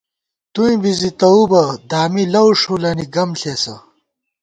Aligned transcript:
توئیں 0.53 0.77
بی 0.81 0.91
زی 0.99 1.09
تؤو 1.19 1.41
بَہ، 1.51 1.63
دامی 1.89 2.23
لَؤ 2.33 2.49
ݭُولَنی 2.59 3.05
گم 3.13 3.29
ݪېسہ 3.39 3.75